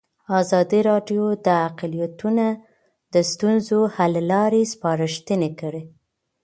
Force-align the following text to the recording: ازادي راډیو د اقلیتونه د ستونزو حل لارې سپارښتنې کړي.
ازادي 0.41 0.79
راډیو 0.89 1.23
د 1.45 1.47
اقلیتونه 1.67 2.45
د 3.13 3.15
ستونزو 3.31 3.79
حل 3.95 4.13
لارې 4.31 4.61
سپارښتنې 4.73 5.49
کړي. 5.61 5.83